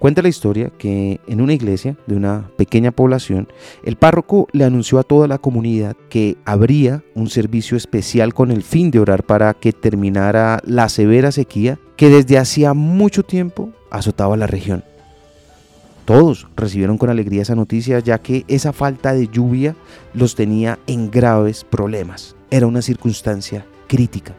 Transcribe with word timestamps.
Cuenta 0.00 0.22
la 0.22 0.30
historia 0.30 0.72
que 0.78 1.20
en 1.26 1.42
una 1.42 1.52
iglesia 1.52 1.94
de 2.06 2.16
una 2.16 2.50
pequeña 2.56 2.90
población, 2.90 3.48
el 3.84 3.96
párroco 3.96 4.48
le 4.52 4.64
anunció 4.64 4.98
a 4.98 5.02
toda 5.02 5.28
la 5.28 5.36
comunidad 5.36 5.94
que 6.08 6.38
habría 6.46 7.04
un 7.14 7.28
servicio 7.28 7.76
especial 7.76 8.32
con 8.32 8.50
el 8.50 8.62
fin 8.62 8.90
de 8.90 8.98
orar 8.98 9.24
para 9.24 9.52
que 9.52 9.74
terminara 9.74 10.62
la 10.64 10.88
severa 10.88 11.32
sequía 11.32 11.78
que 11.96 12.08
desde 12.08 12.38
hacía 12.38 12.72
mucho 12.72 13.24
tiempo 13.24 13.74
azotaba 13.90 14.38
la 14.38 14.46
región. 14.46 14.84
Todos 16.06 16.48
recibieron 16.56 16.96
con 16.96 17.10
alegría 17.10 17.42
esa 17.42 17.54
noticia 17.54 17.98
ya 17.98 18.22
que 18.22 18.46
esa 18.48 18.72
falta 18.72 19.12
de 19.12 19.28
lluvia 19.28 19.76
los 20.14 20.34
tenía 20.34 20.78
en 20.86 21.10
graves 21.10 21.62
problemas. 21.62 22.36
Era 22.50 22.66
una 22.66 22.80
circunstancia 22.80 23.66
crítica. 23.86 24.32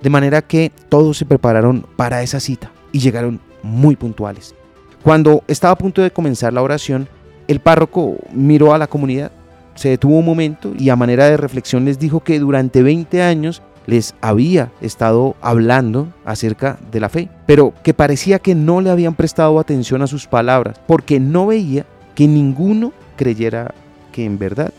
De 0.00 0.10
manera 0.10 0.42
que 0.42 0.70
todos 0.88 1.18
se 1.18 1.26
prepararon 1.26 1.84
para 1.96 2.22
esa 2.22 2.38
cita 2.38 2.70
y 2.92 3.00
llegaron 3.00 3.40
muy 3.64 3.96
puntuales. 3.96 4.54
Cuando 5.02 5.42
estaba 5.48 5.72
a 5.72 5.78
punto 5.78 6.00
de 6.00 6.12
comenzar 6.12 6.52
la 6.52 6.62
oración, 6.62 7.08
el 7.48 7.58
párroco 7.58 8.18
miró 8.32 8.72
a 8.72 8.78
la 8.78 8.86
comunidad, 8.86 9.32
se 9.74 9.88
detuvo 9.88 10.18
un 10.18 10.24
momento 10.24 10.72
y 10.78 10.90
a 10.90 10.96
manera 10.96 11.26
de 11.26 11.36
reflexión 11.36 11.84
les 11.84 11.98
dijo 11.98 12.20
que 12.20 12.38
durante 12.38 12.82
20 12.84 13.20
años 13.20 13.62
les 13.86 14.14
había 14.20 14.70
estado 14.80 15.34
hablando 15.40 16.08
acerca 16.24 16.78
de 16.92 17.00
la 17.00 17.08
fe, 17.08 17.28
pero 17.46 17.74
que 17.82 17.94
parecía 17.94 18.38
que 18.38 18.54
no 18.54 18.80
le 18.80 18.90
habían 18.90 19.14
prestado 19.14 19.58
atención 19.58 20.02
a 20.02 20.06
sus 20.06 20.28
palabras, 20.28 20.80
porque 20.86 21.18
no 21.18 21.46
veía 21.48 21.84
que 22.14 22.28
ninguno 22.28 22.92
creyera 23.16 23.74
que 24.12 24.24
en 24.24 24.38
verdad 24.38 24.72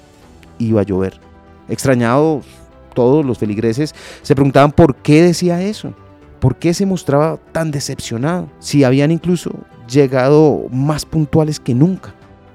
iba 0.57 0.81
a 0.81 0.85
llover. 0.85 1.19
Extrañados 1.67 2.45
todos 2.93 3.25
los 3.25 3.39
feligreses 3.39 3.93
se 4.21 4.35
preguntaban 4.35 4.71
por 4.71 4.95
qué 4.95 5.21
decía 5.21 5.61
eso, 5.61 5.93
por 6.39 6.55
qué 6.55 6.73
se 6.73 6.85
mostraba 6.85 7.39
tan 7.51 7.71
decepcionado, 7.71 8.47
si 8.59 8.85
habían 8.85 9.11
incluso 9.11 9.51
llegado 9.87 10.65
más 10.69 11.05
puntuales 11.05 11.59
que 11.59 11.73
nunca. 11.73 12.13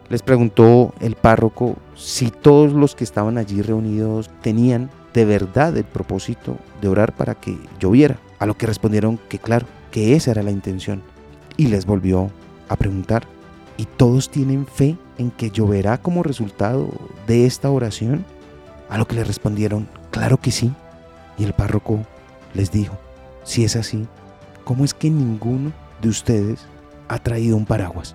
Les 0.09 0.23
preguntó 0.23 0.95
el 1.01 1.15
párroco 1.15 1.77
si 1.95 2.31
todos 2.31 2.73
los 2.73 2.95
que 2.95 3.05
estaban 3.05 3.37
allí 3.37 3.61
reunidos 3.61 4.31
tenían 4.41 4.91
de 5.13 5.25
verdad 5.25 5.77
el 5.77 5.85
propósito 5.85 6.57
de 6.81 6.89
orar 6.89 7.15
para 7.15 7.35
que 7.35 7.59
lloviera, 7.79 8.19
a 8.39 8.47
lo 8.47 8.57
que 8.57 8.67
respondieron 8.67 9.19
que 9.29 9.39
claro, 9.39 9.67
que 9.91 10.15
esa 10.15 10.31
era 10.31 10.43
la 10.43 10.51
intención. 10.51 11.03
Y 11.57 11.67
les 11.67 11.87
volvió 11.87 12.31
a 12.69 12.77
preguntar, 12.77 13.25
¿y 13.77 13.85
todos 13.85 14.31
tienen 14.31 14.67
fe 14.67 14.97
en 15.19 15.31
que 15.31 15.51
lloverá 15.51 15.99
como 15.99 16.23
resultado 16.23 16.89
de 17.27 17.47
esta 17.47 17.71
oración? 17.71 18.25
A 18.89 18.97
lo 18.97 19.07
que 19.07 19.17
le 19.17 19.25
respondieron, 19.25 19.89
claro 20.11 20.39
que 20.39 20.51
sí. 20.51 20.73
Y 21.37 21.45
el 21.45 21.53
párroco 21.53 22.01
les 22.55 22.71
dijo, 22.71 22.97
si 23.45 23.65
es 23.65 23.77
así, 23.77 24.07
¿cómo 24.65 24.85
es 24.85 24.95
que 24.95 25.11
ninguno 25.11 25.73
de 26.01 26.09
ustedes 26.09 26.67
ha 27.09 27.19
traído 27.19 27.57
un 27.57 27.67
paraguas. 27.67 28.15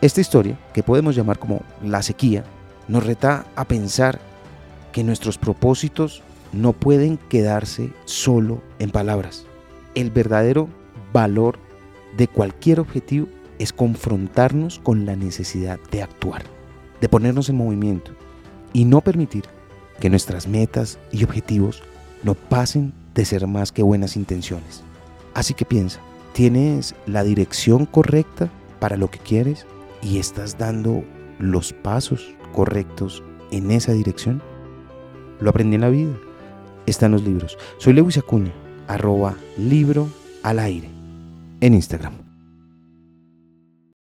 Esta 0.00 0.20
historia, 0.20 0.58
que 0.74 0.82
podemos 0.82 1.16
llamar 1.16 1.38
como 1.38 1.62
la 1.82 2.02
sequía, 2.02 2.44
nos 2.88 3.04
reta 3.04 3.46
a 3.56 3.64
pensar 3.64 4.20
que 4.92 5.04
nuestros 5.04 5.38
propósitos 5.38 6.22
no 6.52 6.72
pueden 6.72 7.16
quedarse 7.16 7.90
solo 8.04 8.62
en 8.78 8.90
palabras. 8.90 9.46
El 9.94 10.10
verdadero 10.10 10.68
valor 11.12 11.58
de 12.16 12.28
cualquier 12.28 12.80
objetivo 12.80 13.28
es 13.58 13.72
confrontarnos 13.72 14.78
con 14.78 15.06
la 15.06 15.16
necesidad 15.16 15.78
de 15.90 16.02
actuar, 16.02 16.44
de 17.00 17.08
ponernos 17.08 17.48
en 17.48 17.56
movimiento 17.56 18.12
y 18.72 18.84
no 18.84 19.00
permitir 19.00 19.44
que 20.00 20.10
nuestras 20.10 20.46
metas 20.46 20.98
y 21.10 21.24
objetivos 21.24 21.82
no 22.22 22.34
pasen 22.34 22.92
de 23.14 23.24
ser 23.24 23.46
más 23.46 23.72
que 23.72 23.82
buenas 23.82 24.16
intenciones. 24.16 24.82
Así 25.34 25.54
que 25.54 25.64
piensa, 25.64 26.00
tienes 26.36 26.94
la 27.06 27.24
dirección 27.24 27.86
correcta 27.86 28.50
para 28.78 28.98
lo 28.98 29.10
que 29.10 29.18
quieres 29.18 29.66
y 30.02 30.18
estás 30.18 30.58
dando 30.58 31.02
los 31.38 31.72
pasos 31.72 32.34
correctos 32.52 33.22
en 33.50 33.70
esa 33.70 33.92
dirección? 33.92 34.42
Lo 35.40 35.48
aprendí 35.48 35.76
en 35.76 35.80
la 35.80 35.88
vida. 35.88 36.12
Está 36.84 37.06
en 37.06 37.12
los 37.12 37.22
libros. 37.22 37.56
Soy 37.78 37.94
Lewis 37.94 38.18
Acuña, 38.18 38.52
arroba 38.86 39.34
libro 39.56 40.08
al 40.42 40.58
aire 40.58 40.90
en 41.62 41.72
Instagram. 41.72 42.25